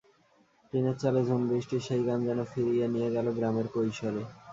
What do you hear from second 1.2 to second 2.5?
ঝুম বৃষ্টির সেই গান যেন